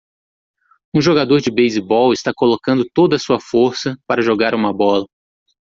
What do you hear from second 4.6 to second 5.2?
bola.